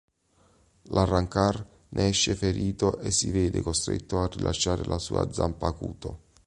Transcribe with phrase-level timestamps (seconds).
[0.93, 6.19] L'Arrancar ne esce ferito e si vede costretto a rilasciare la sua Zanpakuto.